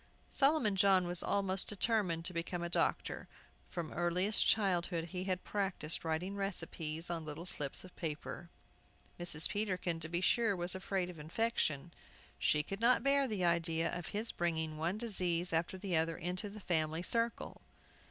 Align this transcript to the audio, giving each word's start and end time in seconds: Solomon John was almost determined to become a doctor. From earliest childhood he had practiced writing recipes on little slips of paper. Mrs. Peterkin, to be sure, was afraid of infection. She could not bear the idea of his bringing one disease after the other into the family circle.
Solomon 0.31 0.75
John 0.75 1.05
was 1.05 1.21
almost 1.21 1.67
determined 1.67 2.25
to 2.25 2.33
become 2.33 2.63
a 2.63 2.69
doctor. 2.69 3.27
From 3.69 3.91
earliest 3.93 4.43
childhood 4.47 5.09
he 5.09 5.25
had 5.25 5.43
practiced 5.43 6.03
writing 6.03 6.35
recipes 6.35 7.11
on 7.11 7.23
little 7.23 7.45
slips 7.45 7.83
of 7.83 7.95
paper. 7.95 8.49
Mrs. 9.19 9.47
Peterkin, 9.47 9.99
to 9.99 10.09
be 10.09 10.19
sure, 10.19 10.55
was 10.55 10.73
afraid 10.73 11.11
of 11.11 11.19
infection. 11.19 11.91
She 12.39 12.63
could 12.63 12.79
not 12.81 13.03
bear 13.03 13.27
the 13.27 13.45
idea 13.45 13.95
of 13.95 14.07
his 14.07 14.31
bringing 14.31 14.75
one 14.79 14.97
disease 14.97 15.53
after 15.53 15.77
the 15.77 15.95
other 15.95 16.17
into 16.17 16.49
the 16.49 16.61
family 16.61 17.03
circle. 17.03 17.61